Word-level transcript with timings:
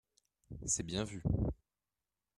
C’est 0.65 0.81
bien 0.87 1.03
vu 1.03 1.21